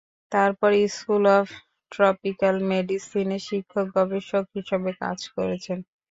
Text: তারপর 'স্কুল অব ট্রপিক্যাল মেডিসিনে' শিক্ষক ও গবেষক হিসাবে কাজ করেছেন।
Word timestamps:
তারপর 0.31 0.69
'স্কুল 0.87 1.23
অব 1.37 1.47
ট্রপিক্যাল 1.91 2.55
মেডিসিনে' 2.69 3.45
শিক্ষক 3.47 3.87
ও 3.87 3.97
গবেষক 3.97 4.45
হিসাবে 4.55 4.91
কাজ 5.01 5.19
করেছেন। 5.35 5.77